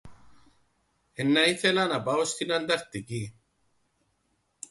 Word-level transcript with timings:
Εννά 1.13 1.45
ήθελα 1.47 1.87
να 1.87 2.01
πάω 2.01 2.23
στην 2.25 2.51
Ανταρκτικήν. 2.51 3.33